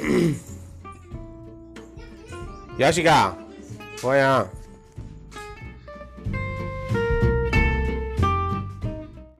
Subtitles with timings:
[0.02, 0.34] 嗯，
[2.78, 3.04] 游戏，
[4.02, 4.46] 我呀。